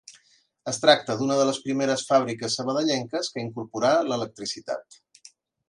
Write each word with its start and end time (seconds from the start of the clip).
Es 0.71 0.79
tracta 0.85 1.15
d'una 1.19 1.35
de 1.39 1.43
les 1.49 1.59
primeres 1.65 2.05
fàbriques 2.09 2.57
sabadellenques 2.61 3.31
que 3.35 3.45
incorporà 3.47 3.95
l'electricitat. 4.09 5.01